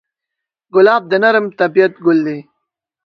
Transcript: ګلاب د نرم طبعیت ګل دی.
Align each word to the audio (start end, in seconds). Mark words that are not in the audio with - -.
ګلاب 0.73 1.03
د 1.11 1.13
نرم 1.23 1.45
طبعیت 1.59 1.93
ګل 2.05 2.19
دی. 2.27 2.39